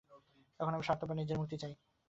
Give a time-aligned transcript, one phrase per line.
[0.59, 1.73] এখন আমি স্বার্থপর, নিজের মুক্তি চাই।